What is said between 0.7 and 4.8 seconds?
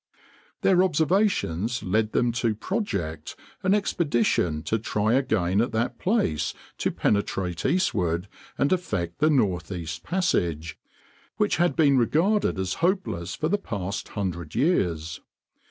observations led them to project an expedition to